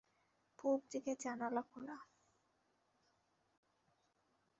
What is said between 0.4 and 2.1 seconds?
পুব দিকে জানলা খোলা।